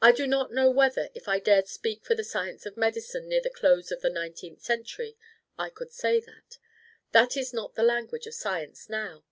[0.00, 3.42] I do not know whether, if I dared speak for the science of medicine near
[3.42, 5.18] the close of the nineteenth century,
[5.58, 6.56] I could say that.
[7.12, 9.26] That is not the language of science now.